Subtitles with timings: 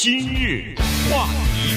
[0.00, 0.76] 今日
[1.10, 1.74] 话题，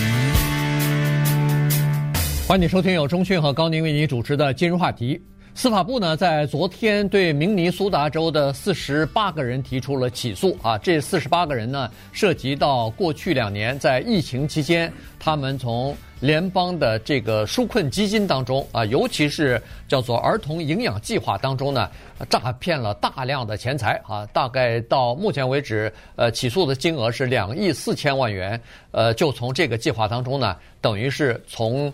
[2.47, 5.17] 欢迎收听由中讯和高宁为您主持的《今日话题》。
[5.54, 10.78] 司法部呢，在昨天对明尼苏达州的四十八个人提出了起诉啊。
[10.78, 21.88] 这四十八个人呢，涉及到过去两年在疫情期间，他们从联邦的这个纾困基金当中啊，尤其是叫做儿童营养计划当中呢，
[22.29, 24.25] 诈骗了大量的钱财啊。
[24.28, 28.60] 大概到目前为止，呃，起诉的金额是两亿四千万元。
[28.92, 31.93] 呃，就从这个计划当中呢，等于是从。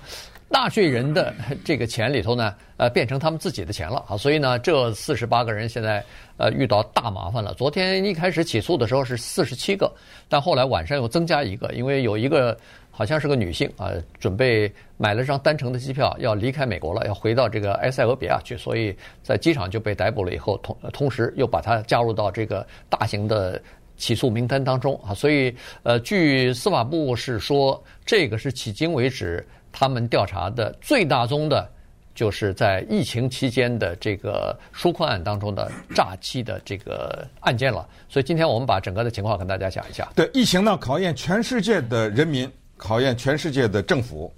[0.50, 1.34] 纳税人的
[1.66, 6.04] 这个钱里头呢，呃，变成他们自己的钱了啊，所以呢，这四十八个人现在
[6.38, 7.54] 呃遇到大麻烦了。
[7.56, 9.92] 昨天一开始起诉的时候是四十七个，
[10.30, 12.58] 但后来晚上又增加一个，因为有一个
[12.90, 20.34] 好像是个女性啊，准备买了张单程的机票要离开美国了，要回到这个埃塞俄比亚去，所以在机场就被逮捕了。
[20.34, 23.62] 以后同同时又把她加入到这个大型的
[23.98, 25.54] 起诉名单当中啊，所以
[25.84, 29.46] 呃，据司法部是说，这个是迄今为止。
[29.80, 31.70] 他们调查的最大宗的，
[32.16, 37.88] 就是在疫情期间的这个纾困案当中的诈欺的这个案件了。
[38.10, 40.12] 所以今天我们把整个的情况跟大家讲一下。
[40.16, 44.34] 对，疫情呢，考验全世界的人民，考验全世界的政府。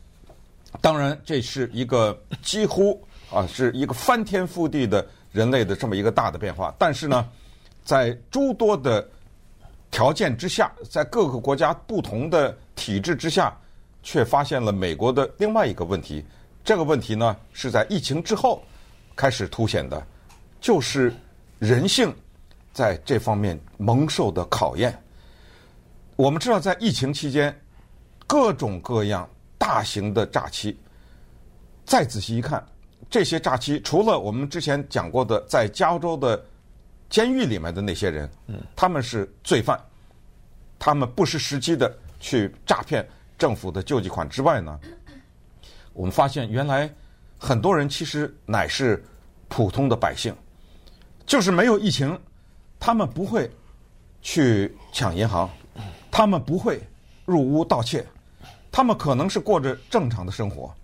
[0.81, 6.75] 当然，这是一个几乎啊是一个翻天覆地的人类的这么一个大的变化。
[6.78, 7.25] 但是呢，
[7.85, 9.08] 在诸多的
[9.89, 13.58] 条件之下，在各个国家不同的体制之下。
[14.11, 16.25] 却发现了美国的另外一个问题，
[16.63, 18.59] 这个问题呢是在疫情之后
[19.16, 20.03] 开始凸显的，
[20.59, 21.13] 就是
[21.59, 22.11] 人性
[22.73, 24.99] 在这方面蒙受的考验。
[26.16, 27.55] 我们知道，在疫情期间，
[28.25, 29.29] 各种各样
[29.59, 30.75] 大型的诈欺，
[31.85, 32.66] 再仔细一看，
[33.11, 36.44] 这些诈欺除了我们之前讲过的在加州的
[37.11, 39.79] 监狱里面的那些人，嗯，他们是罪犯，
[40.79, 43.07] 他们不失时机的去诈骗。
[43.39, 44.77] 政府的救济款之外呢，
[45.93, 46.93] 我们发现原来
[47.37, 49.01] 很多人其实乃是
[49.47, 50.35] 普通的百姓，
[51.25, 52.19] 就是没有疫情，
[52.78, 53.49] 他们不会
[54.22, 55.49] 去抢银行，
[56.11, 56.81] 他们不会
[57.23, 58.05] 入屋盗窃，
[58.69, 60.75] 他们可能是过着正常的生活，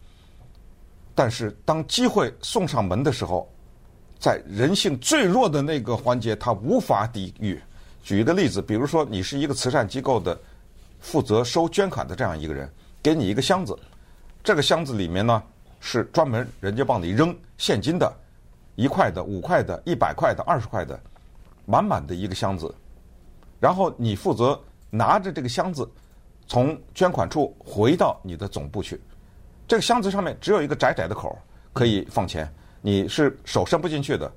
[1.14, 3.52] 但是当机会送上门的时候，
[4.18, 7.62] 在人性最弱的那个环节，他无法抵御。
[8.02, 10.40] 举一个例子，比如说你是一个慈善机构的。
[11.06, 12.68] 负责收捐款的这样一个人，
[13.04, 13.78] 给你一个箱子，
[14.44, 15.42] 这个箱子里面呢
[15.80, 18.12] 是专门人家帮你扔现金的，
[18.76, 21.00] 一块的、五块的、一百块的、二十块的，
[21.68, 22.74] 满满的一个箱子。
[23.60, 25.88] 然后你负责拿着这个箱子
[26.48, 29.00] 从捐款处回到你的总部去。
[29.68, 31.38] 这个箱子上面只有一个窄窄的口
[31.72, 32.52] 可以放钱，
[32.82, 34.30] 你是手伸不进去的。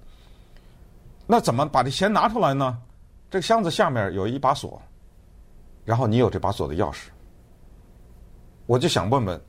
[1.26, 2.78] 那怎么把这钱拿出来呢？
[3.30, 4.80] 这个箱子下面有一把锁。
[5.88, 7.06] 然后你有这把锁的钥匙，
[8.66, 9.40] 我就想问问，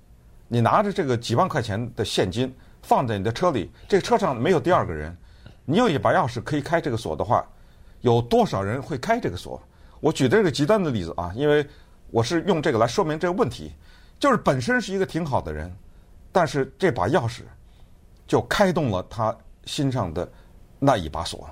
[0.47, 5.13] 你拿着这个几万块钱的现金放在你的车里，这车上没有第二个人，
[5.65, 7.45] 你有一把钥匙可以开这个锁的话，
[7.99, 9.61] 有多少人会开这个锁？
[9.99, 11.67] 我举的这个极端的例子啊，因为
[12.09, 13.73] 我是用这个来说明这个问题，
[14.17, 15.69] 就是本身是一个挺好的人，
[16.31, 17.41] 但是这把钥匙
[18.25, 20.31] 就开动了他心上的
[20.79, 21.49] 那一把锁，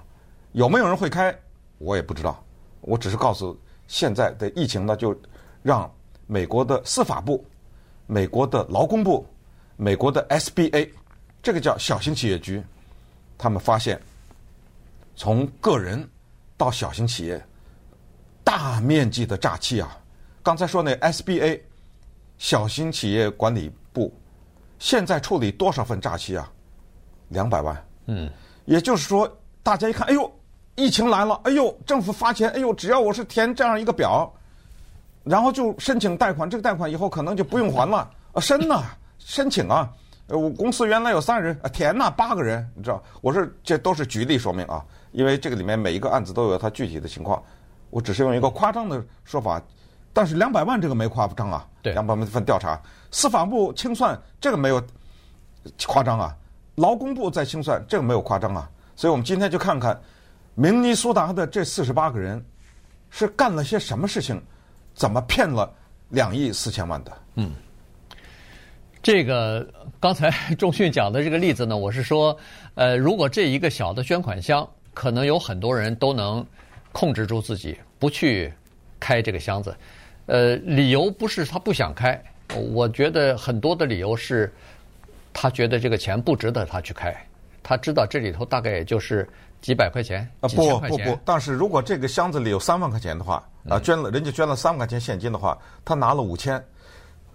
[0.54, 1.38] 有没有人会开？
[1.78, 2.42] 我也不知道，
[2.80, 3.60] 我只是告诉。
[3.88, 5.18] 现在的疫情呢，就
[5.64, 5.90] 让
[6.26, 7.46] 美国的司法部、
[8.06, 9.26] 美国的劳工部、
[9.78, 10.90] 美国的 SBA，
[11.42, 12.62] 这个叫小型企业局，
[13.38, 14.00] 他们发现，
[15.16, 16.08] 从个人
[16.58, 17.42] 到小型企业，
[18.44, 19.98] 大面积的诈欺啊！
[20.44, 21.62] 刚才说那 SBA，
[22.38, 24.14] 小型企业管理部，
[24.80, 26.52] 现在处理多少份诈欺啊？
[27.30, 27.88] 两百万。
[28.08, 28.30] 嗯，
[28.66, 29.30] 也就是说，
[29.64, 30.32] 大家一看，哎呦。
[30.78, 34.32] 疫情来了，哎呦，政府发钱，哎呦，只要我是填这样一个表，
[35.24, 38.08] 然后就申请贷款，这个贷款以后可能就不用还了。
[38.32, 38.84] 啊，申呐，
[39.18, 39.92] 申请啊，
[40.28, 47.42] 呃，我公司原来有三人，啊，填呐，八个人，你知道，我是这都是举例说明啊，因为这个里面每一个案子都有它具体的情况，
[47.90, 49.60] 我只是用一个夸张的说法，
[50.14, 54.80] 但是两百万这个没夸张啊，两百万份调查，司法部清算这个没有
[55.88, 56.36] 夸张啊，
[56.76, 60.00] 劳工部在清算这个没有夸张啊，所以我们今天就看看。
[60.60, 62.44] 明尼苏达的这四十八个人
[63.12, 64.42] 是干了些什么事情？
[64.96, 65.72] 怎么骗了
[66.10, 67.12] 两亿四千万的？
[67.36, 67.52] 嗯，
[69.04, 72.36] 这个刚才仲迅讲的这个例子呢，我是说，
[72.74, 76.44] 呃，如果这一个小的捐款箱，可能有很多人都能
[76.92, 78.52] 控制住自己，不去
[79.00, 79.78] 开这个箱子。
[80.26, 82.20] 呃，理由不是他不想开，
[82.74, 84.52] 我觉得很多的理由是，
[85.32, 87.16] 他觉得这个钱不值得他去开，
[87.68, 89.28] 他知道这里头大概也就是。
[89.60, 96.64] 几百块钱，啊，不不不，但是如果这个箱子里有三万块钱的话，啊，捐了人家捐了三万块钱现金的话，他拿了五千，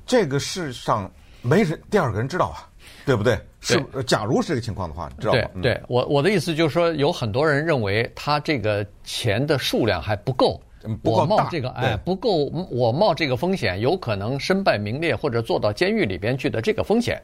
[0.07, 1.11] 这个世上
[1.43, 2.71] 没人第二个人知道啊，
[3.05, 3.37] 对不对？
[3.59, 5.41] 是，假如是这个情况的话，你知道吗？
[5.55, 17.21] 嗯对，对我我的意思就是说，有很多人认为他这个钱的数量还不够，嗯不够我冒这个哎不够，我冒这个风险，有可能身败名裂或者坐到监狱里边去的这个风险。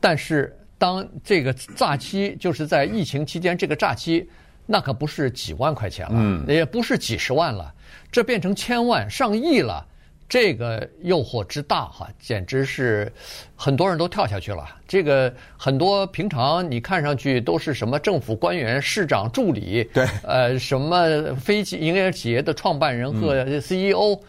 [0.00, 4.26] 但是当这个诈欺就是在疫情期间这个诈欺，
[4.64, 7.74] 那可不是几万块钱了，嗯也不是几十万了，
[8.10, 9.84] 这变成千万上亿了。
[10.28, 13.10] 这个诱惑之大哈，简直是
[13.56, 14.62] 很多人都跳下去了。
[14.86, 24.20] 这个很多平常你看上去都是什么政府官员、市长助理，对呃，什么非企营业企业的创办人和 CEO，、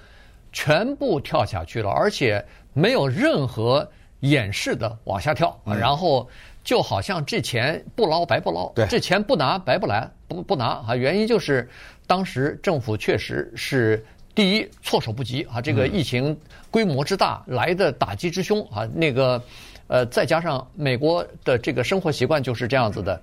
[0.53, 2.41] 全部跳下去了，而且
[2.71, 3.85] 没有任何
[4.21, 6.27] 掩饰的往下跳，然后
[6.63, 10.95] 就好像这钱不捞白不捞，对这钱不拿白不来，不不拿啊。
[10.95, 11.69] 原因就是
[12.07, 14.05] 当时政府确实是。
[14.35, 15.59] 第一，措手不及啊！
[15.59, 16.37] 这个疫情
[16.71, 18.87] 规模之大，来的打击之凶啊！
[18.93, 19.41] 那个，
[19.87, 23.21] 呃，再加上美国的这个生活习惯就是这样子的，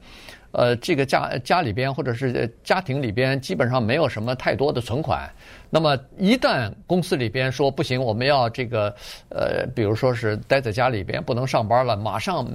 [0.56, 5.30] 呃，这个家家里边或者是家庭里边基本上没有什么太多的存款。
[5.68, 8.88] 那么一旦公司里边说不行，我们要这个，
[9.28, 12.48] 呃，比如说是待在家里边不能上班了，马上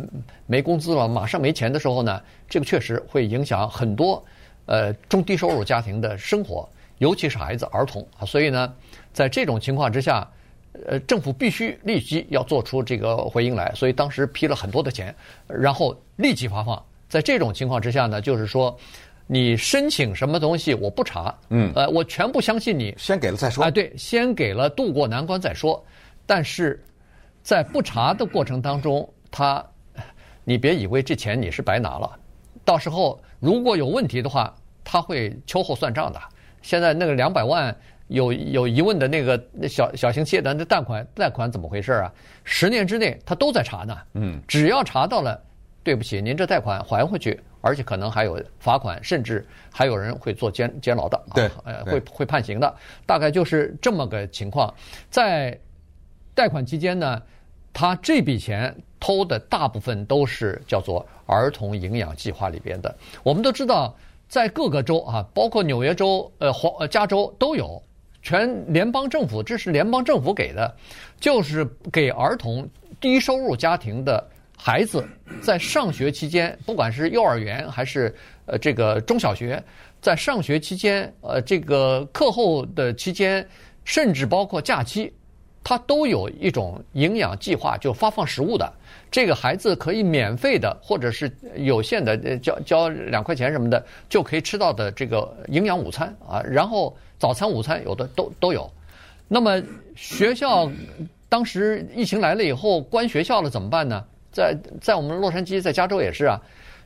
[0.48, 2.20] 没工资了，马上没钱的时候呢，
[2.50, 4.26] 这个确实会影响很多
[4.66, 6.68] 呃中低收入家庭的生活。
[6.98, 8.74] 尤其是孩子、儿童，所以呢，
[9.14, 10.28] 在这种情况之下，
[10.88, 13.72] 呃，政府必须立即要做出这个回应来。
[13.76, 15.14] 所以当时批了很多的钱，
[15.48, 16.84] 然后立即发放。
[17.12, 18.74] 在这种情况之下呢，就是说，
[19.28, 23.66] 你申请什么东西我不查，嗯，呃，我全部相信你，先给了再说。
[23.66, 25.86] 哎，对，先给了渡过难关再说。
[26.26, 26.82] 但是
[27.44, 29.62] 在不查的过程当中，他，
[30.46, 32.18] 你别以为这钱你是白拿了，
[32.64, 36.22] 到时候如果有问题的话，他会秋后算账的。
[36.62, 37.76] 现在那个两百万
[38.08, 39.38] 有有疑问的那个
[39.68, 42.10] 小小型企业的那贷款贷款怎么回事啊？
[42.46, 43.98] 十年之内他都在查呢。
[44.14, 45.38] 嗯，只要查到了，
[45.84, 51.22] 对不起，您这贷款还回去，而且可能还有罚款，甚至还有人会做监监牢的。
[51.34, 52.76] 对，呃，会会判刑的，
[53.06, 54.74] 大概就是这么个情况。
[55.10, 55.58] 在
[56.34, 57.22] 贷款期间呢，
[57.74, 62.96] 他这笔钱偷的大部分都是叫做儿童营养计划里边的。
[63.24, 63.96] 我们都知道。
[64.32, 67.84] 在各个州啊，包括纽约州、呃、黄、呃、加州都有，
[68.22, 70.74] 全联邦政府，这是联邦政府给的，
[71.20, 72.66] 就是给儿童
[73.02, 74.26] 低收入家庭的
[74.64, 75.04] 孩子
[75.42, 78.14] 在上学期间，不管是幼儿园还是
[78.46, 79.62] 呃这个中小学，
[80.00, 83.44] 在上学期间，呃这个课后的期间，
[83.86, 85.12] 甚至包括假期，
[85.64, 88.72] 他都有一种营养计划，就发放食物的。
[89.10, 96.40] 这个孩子可以免费的，或者是有限的，交交两块钱什么的，就可以吃到的这个营养午餐啊。
[96.44, 98.72] 然后早餐、午餐有的都都有。
[99.28, 99.60] 那么
[99.96, 100.72] 学校
[101.28, 104.06] 当时疫情来了以后关学校了怎么办呢？
[104.32, 106.40] 在在我们洛杉矶，在加州也是啊，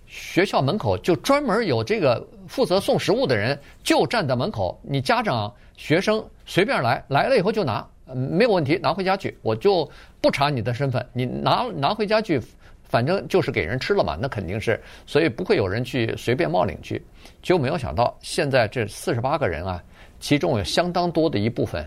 [0.08, 7.88] 学校门口就专门有这个负责送食物的人，就站在门口，你家长、学生随便来，来了以后就拿。
[8.14, 9.90] 没有问题，拿回家去，我就
[10.22, 12.40] 不查你的身份，你拿拿回家去，
[12.84, 17.04] 反正就是给人吃了嘛，那肯定是，所以不会有人去随便冒领去。
[17.42, 19.84] 就没有想到，现在这四十八个人啊，
[20.20, 21.84] 其中有相当多的一部分，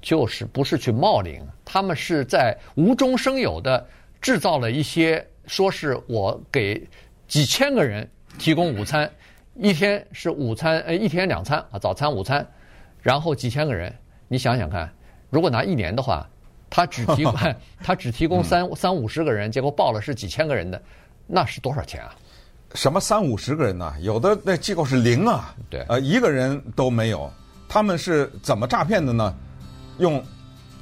[0.00, 3.84] 就是不是去冒领，他们是在无中生有的
[4.20, 6.86] 制造了一些，说是我给
[7.26, 8.08] 几千个人
[8.38, 9.10] 提供午餐，
[9.54, 12.46] 一天是午餐，呃，一天两餐啊，早餐、午餐，
[13.02, 13.94] 然后几千个人，
[14.28, 14.92] 你想想看。
[15.30, 16.28] 如果拿一年的话，
[16.68, 17.34] 他只提供
[17.82, 20.80] 他只提供三三五十个人，结果报了是几千个人的，
[21.26, 22.14] 那是多少钱啊？
[22.74, 23.94] 什么三五十个人呢？
[24.00, 27.30] 有的那机构是零啊，对，呃，一个人都没有。
[27.68, 29.34] 他们是怎么诈骗的呢？
[29.98, 30.24] 用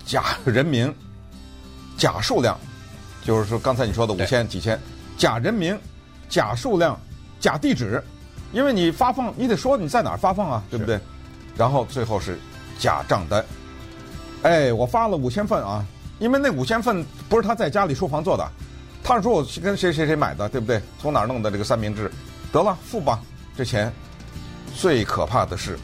[0.04, 0.94] 假人名、
[1.96, 2.58] 假数量，
[3.28, 4.80] 就是说刚才你说的五千几千，
[5.18, 5.78] 假人名、
[6.30, 6.98] 假数量、
[7.38, 8.02] 假地址，
[8.52, 10.98] 因为你发放你得说你在哪儿发放啊，对不对？
[11.54, 12.38] 然后最后是
[12.78, 13.44] 假账单。
[14.44, 15.84] 哎，我发了五千份啊，
[16.18, 18.50] 因为那五千份不是他在家里书房做的，
[19.04, 20.80] 他是说我跟谁谁谁买的，对不对？
[20.98, 22.10] 从哪儿弄的这个三明治？
[22.50, 23.20] 得了，付吧，
[23.54, 23.92] 这钱。
[24.74, 25.78] 最可怕的是，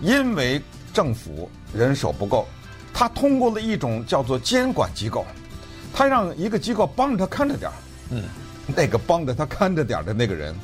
[0.00, 0.58] 因为
[0.94, 2.48] 政府人手不够，
[2.94, 5.26] 他通过了一种叫做监管机构，
[5.92, 7.74] 他让一个机构帮着他看着点儿。
[8.10, 8.24] 嗯，
[8.66, 10.54] 那个帮着他看着点儿的那个人，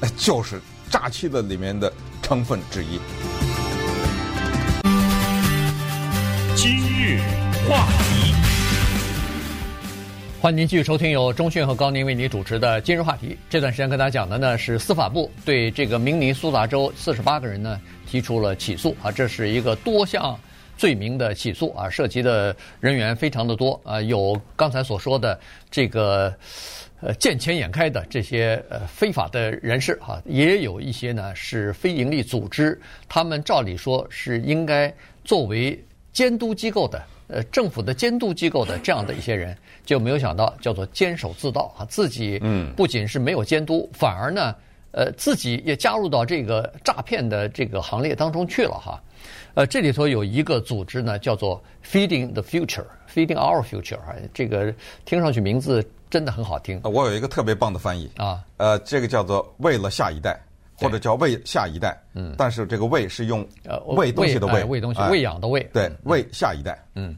[0.00, 0.60] 哎，就是
[0.90, 3.00] 诈欺的里面的成分之一。
[6.56, 7.20] 今日
[7.68, 8.34] 话题，
[10.40, 13.36] 欢迎您继续收听由中讯和高宁为您主持的今日话题。
[13.50, 20.38] 这段时间跟大家讲的呢是司法部对这个明尼苏达州四十八个人呢提出了起诉啊，这是一个多项
[20.76, 25.38] 罪名的起诉啊，涉及的人员非常的多啊，有刚才所说的
[25.70, 26.34] 这个
[27.00, 34.92] 呃见钱眼开的这些呃非法的人士哈，也有一些呢是非营利组织，他们照理说是应该
[35.24, 37.02] 作为监督机构的。
[37.26, 44.54] 呃，政府的监督机构的这样的一些人，就没有想到叫做监守自盗啊，自己嗯，不仅是没有监督，反而呢，
[44.90, 49.02] 呃，自己也加入到这个诈骗的这个行列当中去了哈。
[49.54, 56.80] 呃，这里头有一个组织呢，叫做 Feeding the Future，Feeding Our Future 啊，这个听上去名字真的很好听。
[56.84, 60.38] 我有一个特别棒的翻译啊，呃，这个叫做为了下一代。
[60.76, 67.16] 或者叫喂下一代，嗯，但是这个喂是用呃喂东西的喂，喂东西，喂养的喂，对，喂下一代，嗯，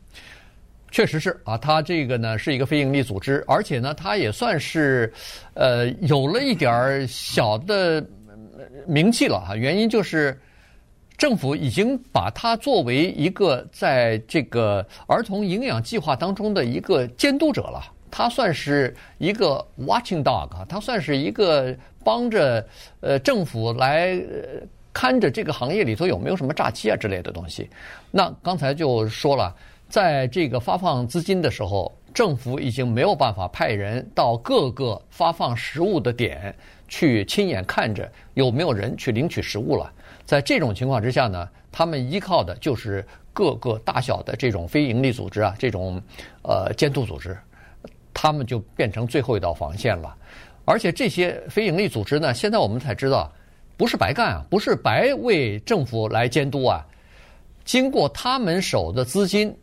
[0.90, 5.10] 确实是啊，它这个呢是一个非营利组织，而且呢，它也算是
[5.54, 8.06] 呃有了一点小的
[8.86, 9.56] 名气了哈。
[9.56, 10.38] 原因就是
[11.18, 21.76] 政府已经把它作为一个在这个儿童营养计划当中的一个监督者了，他算是一个 watching dog，他算是一个。
[22.06, 22.64] 帮着
[23.00, 24.16] 呃政府来
[24.92, 27.68] 看着这个行业里头有没有什么诈欺啊之类的东西。
[28.12, 29.52] 那刚才就说了，
[29.88, 36.54] 在这个发放资金的时候，政府已经没有办法派人到各个发放食物的点
[36.86, 39.92] 去亲眼看着有没有人去领取食物了。
[40.26, 46.02] 在这种情况之下呢，他们依靠的就是各个大小的这种非营利组织啊，这种
[46.42, 47.38] 呃监督组织，
[48.12, 50.14] 他们就变成最后一道防线了。
[50.64, 53.32] 而且这些非营利组织呢，现在我们才知道，
[53.76, 56.84] 不是白干啊，不是白为政府来监督啊。
[57.64, 59.56] 经过他们手的资金，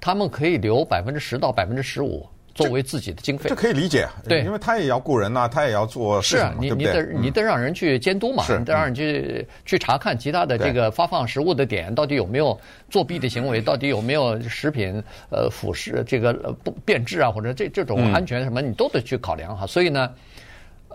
[0.00, 3.48] 他们可以留百分之十到百分之十五作为自己的经费。
[3.48, 6.36] 这可以理解，对，因为他也要雇人呐，他也要做事？
[6.36, 12.58] 是啊，你你得你得让人去监督嘛，你得让人去去查看其他的这个发放食物的点到底有没有
[12.88, 16.32] 作弊的行为，到底有没有食品呃腐蚀这个
[16.62, 19.66] 不变质啊，或者这这种安全什么，你都得去考量哈。
[19.66, 20.10] 所以呢。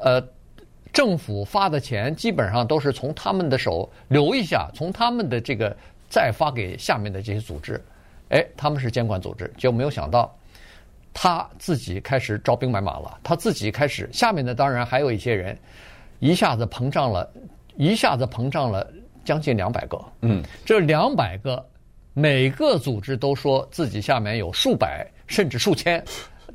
[0.01, 0.23] 呃，
[0.93, 5.75] 政府发的钱基本上都是从他们的手留一下，从他们的这个
[6.07, 7.83] 再发给下面的这些组织。
[8.29, 10.33] 哎，他们是监管组织，就没有想到
[11.21, 13.19] 他自己开始招兵买马了。
[13.21, 15.59] 他自己开始，下面的当然还有一些人，
[16.19, 17.29] 一下子膨胀了，
[17.75, 18.89] 一下子膨胀了
[19.25, 20.01] 将近两百个。
[20.21, 21.61] 嗯，这两百个
[22.13, 26.01] 每个组织都说自己下面有数百甚至数千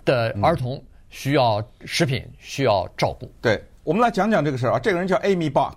[0.03, 0.83] 的儿童。
[1.11, 3.31] 需要食品，需要照顾。
[3.43, 4.79] 对，我们来讲讲这个事儿啊。
[4.79, 5.77] 这个人叫 Amy Bach，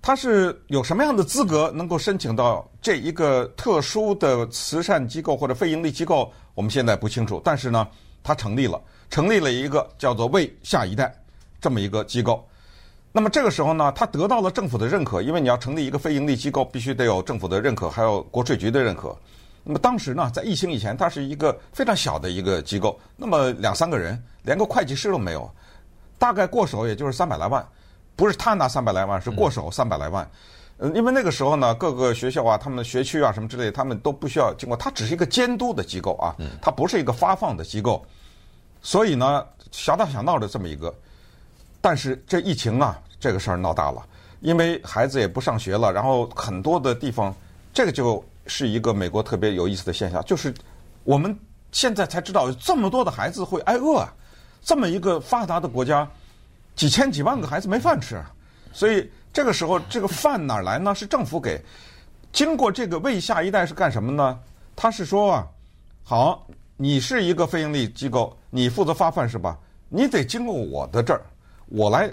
[0.00, 6.32] 他是有什么样的资格能够申请到这一个特殊的慈善机构或者非营利机构？
[6.54, 7.40] 我们现在不清楚。
[7.44, 7.86] 但是呢，
[8.26, 11.14] 他成立了，成立了一个叫做“为下一代”
[11.62, 12.44] 这么一个机构。
[13.12, 19.16] 那么这个时候呢，他得到了政府的认可，因为你要成立一个非营利机构，必须得有政府的认可，还有国税局的认可。
[19.62, 25.48] 那么当时呢，在疫情以前，它是一个非常小的一个机构，那么两三个人，连个会计师都没有，
[26.18, 27.66] 大概过手也就是三百来万，
[28.16, 30.28] 不是他拿三百来万，是过手三百来万。
[30.94, 38.04] 因为那个时候呢，各个学校啊，他们的学区啊什么之类，他们都不需要经过，它只是一个监督的机构啊，它不是一个发放的机构，
[38.82, 40.94] 所以呢，小打小闹的这么一个。
[41.80, 44.04] 但是这疫情啊，这个事儿闹大了，
[44.40, 47.34] 因为孩子也不上学了，然后很多的地方，
[47.72, 48.24] 这个就。
[48.48, 50.54] 是一个美国特别有意思的现象，就是
[51.02, 51.36] 我们
[51.72, 54.14] 现在才知道有这么多的孩子会挨饿啊！
[54.62, 56.08] 这么一个发达的国家，
[56.76, 58.22] 几千几万个孩子没饭吃，
[58.72, 60.94] 所以这个时候这个饭哪儿来呢？
[60.94, 61.62] 是政府给。
[62.32, 64.40] 经过这个为下一代是干什么呢？
[64.74, 65.46] 他是说啊，
[66.02, 69.58] 好，你是一个非营利机构，你负责发饭是吧？
[69.90, 71.20] 你得经过我的这儿，
[71.66, 72.10] 我来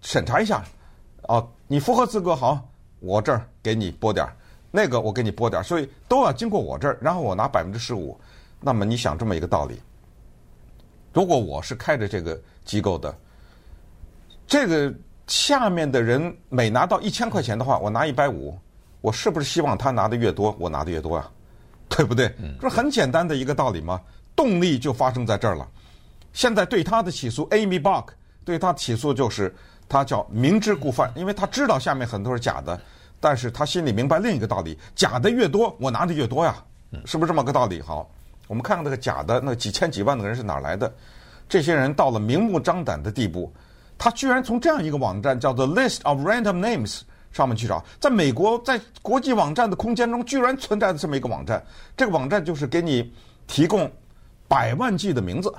[0.00, 0.64] 审查一下，
[1.24, 2.66] 啊，你符合资格好，
[3.00, 4.34] 我这儿给你拨点儿。
[4.70, 8.18] 那个我给你拨点儿，所以都要经过我这儿，然后我拿百分之十五。
[8.60, 9.78] 那么你想这么一个道理，
[11.12, 13.14] 如果我是开着这个机构的，
[14.46, 14.90] 这个
[15.26, 18.58] 下面的人每拿到一千块钱的话，我拿一百五，
[19.00, 21.30] 我是不是希望他拿的越多，我拿的越多啊？
[21.88, 22.34] 对不对？
[22.60, 24.00] 这是很简单的一个道理吗？
[24.34, 25.68] 动力就发生在这儿了。
[26.32, 28.06] 现在对他的起诉，Amy Bach
[28.44, 29.54] 对他起诉就是
[29.88, 32.80] 他叫明知故犯，因为他知道下面很多是假的。
[33.20, 36.56] 但是他心里明白另一个道理：假的越多，我拿的越多呀，
[37.04, 37.80] 是不是这么个道理？
[37.80, 38.10] 好，
[38.48, 40.92] 我们看看那个假的那几千几万的人是哪来的？
[41.48, 43.52] 这些人到了明目张胆的地步，
[43.98, 51.64] 他居然从这样一个网站叫做 List of Random Names 上面去找，在美国在国际网站的空间中，居然存在着这么一个网站。
[51.96, 53.12] 这个网站就是给你
[53.46, 53.90] 提供
[54.48, 55.52] 百万计的名字，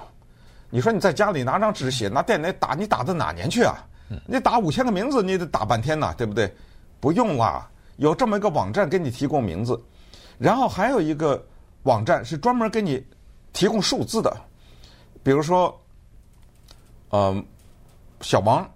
[0.70, 3.84] 你说你在家里拿张纸写，拿电脑打，你打到哪年去啊？
[4.28, 6.54] 你打五千个名字，你得打半天呐，对不对？
[7.00, 9.82] 不用啦，有这么一个网站给你提供名字，
[10.38, 11.44] 然后还有一个
[11.84, 13.04] 网站是专门给你
[13.52, 14.32] 提供数字的，
[15.24, 15.76] 比如说，
[17.10, 17.44] 嗯，
[18.24, 18.68] 小王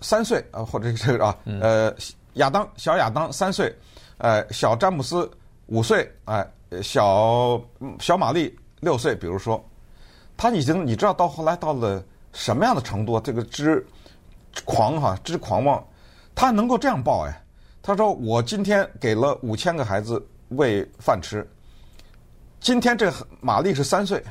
[0.00, 1.92] 三岁啊，或者这个啊，呃，
[2.34, 3.74] 亚当小亚当三岁，
[4.18, 5.28] 呃，小詹姆斯
[5.66, 6.46] 五岁，哎，
[6.82, 7.60] 小
[7.98, 9.62] 小玛丽六岁，比如说，
[10.36, 12.02] 他已经你知道到后来到了
[12.32, 13.18] 什么样的程度？
[13.20, 13.84] 这个之
[14.64, 15.84] 狂哈，之狂妄，
[16.34, 17.42] 他能够这样报哎，
[17.82, 21.48] 他说我今天给了五千个孩子喂饭吃，
[22.60, 24.22] 今天这玛丽是三岁，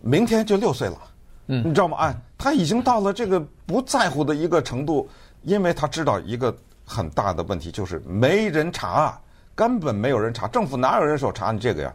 [0.00, 0.98] 明天就六岁了，
[1.46, 1.96] 嗯，你知道吗？
[1.98, 5.08] 哎，他已经到了这个不在乎的一个程度，
[5.44, 9.18] 因为他知道一个很大的问题就是没人查，
[9.54, 11.94] 根本没有人查，政府哪有人手查你这个呀？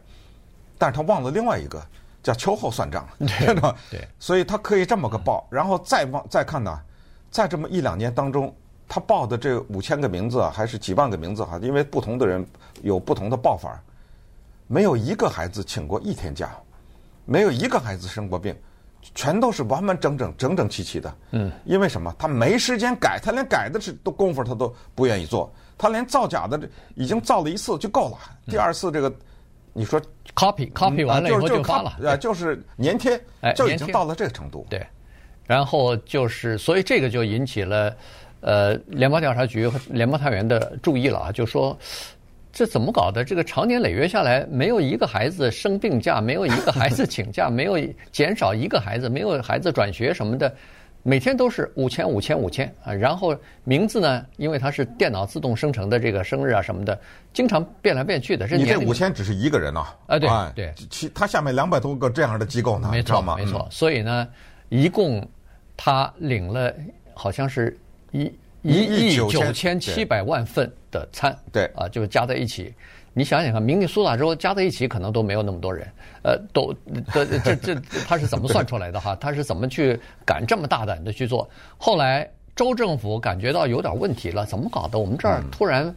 [0.76, 1.80] 但是他忘了另外一个
[2.24, 3.76] 叫秋后算账，知道吗？
[3.92, 6.80] 对，所以他可以这么个报，然后再往再看呢。
[7.30, 8.52] 在这么一两年当中，
[8.88, 12.44] 他报的这五千个名字啊，还是几万个名字哈，因为不同的人
[12.82, 13.80] 有不同的报法，
[14.66, 16.50] 没有一个孩子请过一天假，
[17.26, 18.56] 没有一个孩子生过病，
[19.16, 21.14] 全都是完完整整、整整齐齐的。
[21.32, 22.14] 嗯，因为什么？
[22.18, 29.14] 他没时间改，他连改的是都功夫他都不愿意做，他连造假的这已经造了一次就够了，第二次这个，
[29.74, 30.00] 你说
[30.36, 33.20] copy copy 完了以后就发了，对，就是粘贴，
[33.56, 34.66] 就已经到了这个程度。
[34.70, 34.86] 对。
[35.46, 37.96] 然后就是，所以这个就引起了，
[38.42, 41.76] 呃，联邦调查局和联邦探员的注意了啊，就说
[42.52, 43.24] 这怎么搞的？
[43.24, 47.80] 这个长年累月下来，没有一个孩子生病假，没有一个孩子请假，没有
[48.12, 50.54] 减少一个孩子，没有孩子转学什么的，
[51.04, 52.94] 每天都是五千五千五千啊。
[52.94, 57.00] 然后名字呢，因为它是电脑自动生成的这个生日啊什么的，
[57.34, 58.48] 经常变来变去的。
[58.48, 59.96] 你这五千只是一个人啊？
[60.08, 63.68] 啊，对对，其他下面两百多个这样的机构呢，没错没错。
[63.72, 64.28] 所以呢，
[64.70, 65.28] 一共。
[65.82, 66.76] 他领了
[67.14, 67.80] 好像是
[68.12, 68.30] 一
[68.62, 72.74] 一亿九千七百万份的餐，对啊，就加在一起，
[73.14, 75.88] 你想想看，明尼苏达州加在一起可能都没有那么多人，
[76.24, 76.74] 呃，都
[77.14, 77.76] 这这这
[78.08, 79.16] 他是怎么算出来的哈？
[79.16, 81.50] 他是怎么去敢这么大胆的去做？
[81.78, 85.00] 后来州政府感觉到有点问题了，怎么搞的？
[85.00, 85.96] 我们这儿突然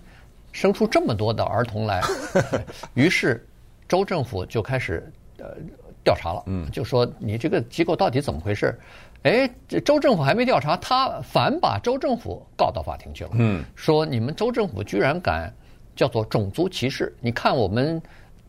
[0.53, 2.01] 生出这么多的儿童来，
[2.95, 3.45] 于是
[3.89, 5.57] 州政府就开始呃
[6.05, 8.79] 调查了，嗯，就说你这个机构到底怎么回事？
[9.23, 13.31] 哎，这州政府还没调查，他反把州政府告到法庭去了。
[13.35, 15.53] 嗯，说你们州政府居然敢
[15.95, 17.15] 叫做种族歧视？
[17.21, 18.03] 你看我们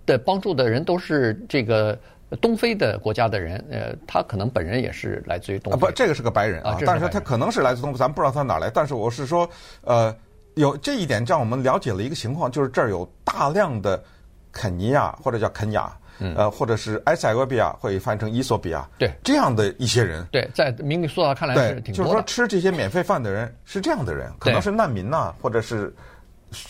[0.06, 1.98] 的帮助的人都是这个
[2.42, 5.78] 东非的国家的人，呃，他可能本人也是来自于东非。
[5.78, 8.72] 啊，不，这个是个白人啊，但是他可能是来自东非，咱们不知道他哪来。
[8.74, 9.48] 但是我是说，
[9.82, 10.16] 呃，
[10.56, 14.04] 有这一点让我们了解了一个情况，就是这儿有大量的
[14.52, 15.96] 肯尼亚或者叫肯亚。
[16.20, 21.96] 嗯，呃，或者是埃塞俄比亚会翻成伊索比亚，对，这样的一些人，对，在明尼苏达看来是挺多的。
[21.96, 25.94] 就是说吃这些免费饭的人是这样的人，可能是难民呐、啊，或者是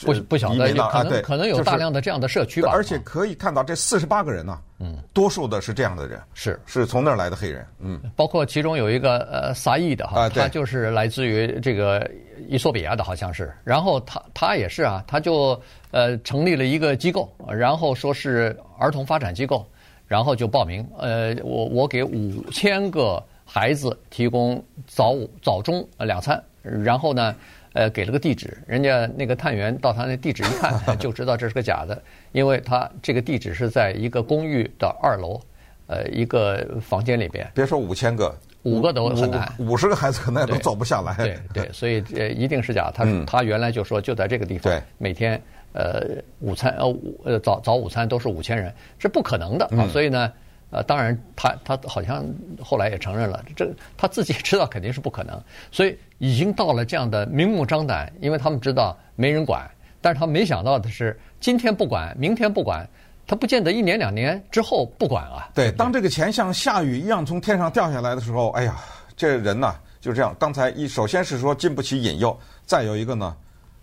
[0.05, 2.71] 不不晓得，可能、对可能有大量的这样的社区吧。
[2.71, 12.09] 而且可以看到这四十八个人呢、啊，嗯，多数的是这样的人，是是从那儿来的黑人，嗯，包括其中有一个呃撒义的哈，他就是来自于这个
[12.47, 15.59] 伊索比亚的，好像是，然后他他也是啊，他就
[15.91, 19.65] 呃成立了一个机构，然后说是儿童发展机构。
[20.05, 27.33] 然后就报名，呃，我我给五千个孩子提供早午早中两餐，然后呢，
[27.73, 35.39] 呃，给了个地址，人家那个探员到他那地址一看， 就知道这是个假的，因为他这个地址是在一个公寓的二楼，
[35.87, 37.49] 呃，一个房间里边。
[37.53, 41.15] 别说五千个，五个都很难，五十个孩子可能也都走不下来。
[41.17, 42.91] 对对，所以呃，一定是假。
[42.93, 45.41] 他他原来就说就在这个地方，每天。
[45.75, 49.69] 呃，午餐呃午呃早早午餐都是五千人，是不可能的啊！
[49.71, 50.31] 嗯、所以呢，
[50.73, 52.25] 呃，当然他他好像
[52.61, 59.69] 后来也承认了，这他自己也知道肯定是不可能，所以已经到了这样的明目张胆，因为他们知道没人管，
[60.01, 62.87] 但是他没想到的是，今天不管，明天不管，
[63.27, 65.47] 他不见得一年两年之后不管啊。
[65.53, 68.75] 对，当这个钱像下雨一样从天上掉下来的时候，哎呀，
[69.15, 70.35] 这人呐就是这样。
[70.39, 73.35] 刚才一首先是说经不起引诱，再有一个呢。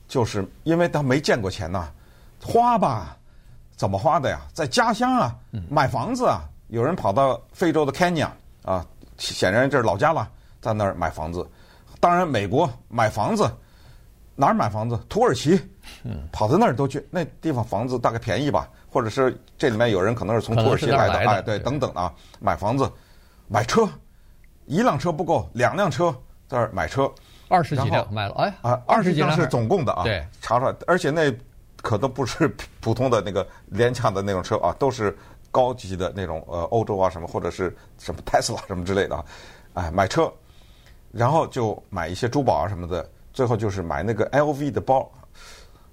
[0.08, 1.88] 就是因为他没见过钱呐，
[2.42, 3.16] 花吧，
[3.76, 4.40] 怎么花的呀？
[4.52, 5.32] 在家乡啊，
[5.68, 8.32] 买房子啊，有人跑到非洲的肯尼亚
[8.64, 8.86] 啊，
[9.18, 10.28] 显然这是老家了，
[10.60, 11.46] 在那儿买房子。
[11.98, 13.50] 当然，美国买房子，
[14.34, 14.98] 哪儿买房子？
[15.08, 15.60] 土耳其，
[16.32, 18.68] 跑到那儿都去，那地方房子大概便宜吧？
[18.88, 22.90] 或者是这里面有人可能是从土耳其来的，哎，对，等等啊，买房子，
[23.48, 23.86] 买车，
[24.66, 26.10] 一辆车不够，两辆车
[26.48, 27.10] 在那儿买车。
[27.48, 31.30] 二十几辆买了，哎啊，二十几辆是总共的啊，对，查出来，而且那
[31.82, 32.48] 可都不是
[32.80, 35.16] 普通的那个廉价的那种车啊，都是
[35.50, 39.24] 高级的那种呃欧洲啊什么或者是什么 Tesla 什么之类的啊，
[39.74, 40.32] 哎买车，
[41.12, 45.10] 然后就买一些珠宝啊什么的，最后就是买那个 LV 的包，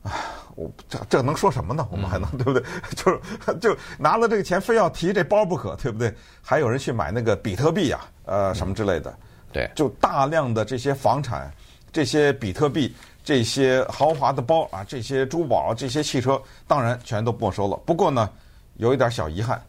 [0.03, 0.11] 啊，
[0.55, 1.87] 我这这能说什么呢？
[1.91, 2.63] 我们还能、嗯、对不对？
[2.95, 6.13] 就是就拿了这个钱非要提这包不可，对不对？
[6.41, 9.17] 还有人去买那个比特币啊，呃什么之类的，嗯、
[9.53, 11.51] 对，就大量的这些房产、
[11.91, 12.95] 这些比特币。
[13.27, 17.75] 这些豪华的包啊，这些珠宝啊，这些汽车，当然全都没收了。
[17.85, 18.29] 不过呢，
[18.77, 19.61] 有一点小遗憾，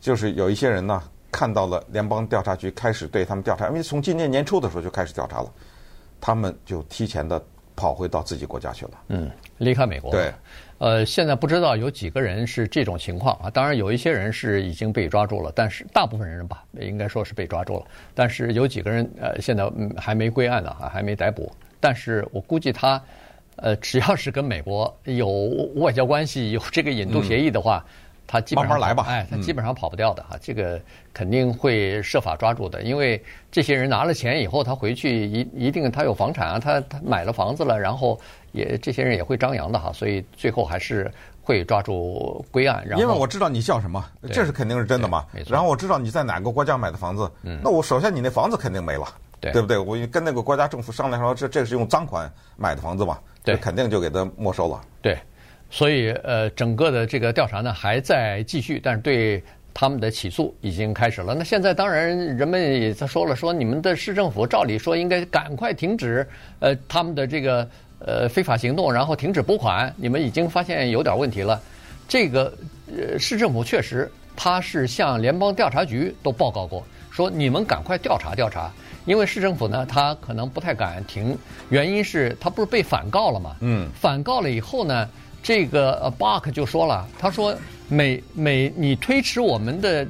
[0.00, 5.52] 就是有一些人呢看到了联邦调查局开始对他们调查，因为从今年年初的时候就开始调查了，
[6.20, 7.42] 他们就提前的
[7.74, 8.92] 跑回到自己国家去了。
[9.08, 10.10] 嗯，离开美国。
[10.10, 10.32] 对，
[10.78, 13.48] 呃，现在不知道有几个人是这种情况啊。
[13.48, 17.86] 当然有一些人是已经被抓住了，但是大部分人吧，应该说是被抓住了。
[18.14, 21.50] 但是有几个人呃，现在还没归案呢，啊，还没逮捕。
[21.78, 23.02] 但是我估计他，
[23.56, 25.28] 呃，只要是跟美国有
[25.76, 27.92] 外交关系、有这个引渡协议的话，嗯、
[28.32, 30.40] 他基本上慢慢来吧，哎，他基本上跑不掉的哈、嗯。
[30.40, 30.80] 这个
[31.12, 38.16] 肯定会设法抓住的，因为这些人拿了钱以后，他回去一一定他有房产啊，他他买了房子了，然后
[38.52, 41.10] 也这些人也会张扬的哈，所以最后还是
[41.42, 42.80] 会抓住归案。
[42.86, 45.26] 然后因为我知道你叫什么，这是肯定是真的嘛。
[45.48, 49.08] 然后我知道你在哪个国家买的房子，嗯、那我首先你那房子肯定没了。
[49.40, 49.78] 对，对不对？
[49.78, 54.78] 我跟那个国家政府商量说，这这是用赃款买的房子嘛，对，肯定就给他没收了。
[55.00, 55.18] 对，
[55.70, 61.34] 所以呃，整个的这个调查呢还在继续，但是对他们的起诉已经开始了。
[61.34, 66.26] 那现在当然人们也在说了，说你们的市政府照理说应该赶快停止
[66.58, 67.68] 呃他们的这个
[68.00, 69.92] 呃非法行动，然后停止拨款。
[69.96, 71.60] 你们已经发现有点问题了。
[72.08, 72.52] 这个
[72.88, 78.70] 呃市政府确实他是向联邦调查局都报告过，说你们赶快调查调查。
[79.06, 81.36] 因为市政府呢，他可能不太敢停，
[81.70, 83.56] 原因是他不是被反告了嘛？
[83.60, 85.08] 嗯，反告了以后呢，
[85.42, 87.54] 这个呃巴克就说了，他说
[87.88, 90.06] 每每你推迟我们的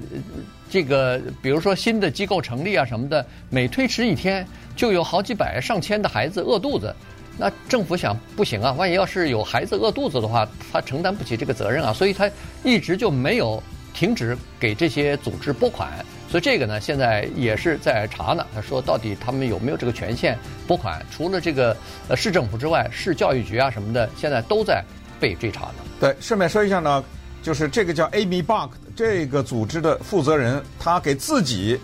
[0.69, 6.95] 这个，比如说新的机构成立啊什么的，每推迟一天，就有好几百上千的孩子饿肚子。
[7.39, 12.31] 那政府想不行啊，万一要是有孩子饿肚子的话，他承担不起这个责任啊，所以他
[12.63, 13.63] 一直就没有
[13.95, 15.89] 停止给这些组织拨款。
[16.29, 18.47] 所以这个呢，现在也是在查呢。
[18.55, 21.05] 他说，到底他们有没有这个权限拨款？
[21.11, 21.77] 除了这个
[22.09, 24.85] 呃市政府之外，市教育局啊什么的，现在都在
[25.21, 25.75] 被追查的。
[26.01, 27.05] 对，顺便说一下呢，
[27.43, 31.79] 就是这个叫 Amy Buck 这个组织的负责人，他给自己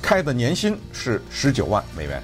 [0.00, 2.22] 开的年薪是十九万美元。